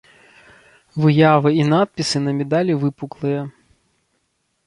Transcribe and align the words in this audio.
Выявы 1.01 1.49
і 1.61 1.67
надпісы 1.71 2.17
на 2.27 2.31
медалі 2.39 2.73
выпуклыя. 2.85 3.41